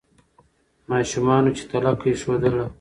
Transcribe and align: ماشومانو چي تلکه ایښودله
ماشومانو 0.89 1.51
چي 1.57 1.63
تلکه 1.71 2.05
ایښودله 2.09 2.65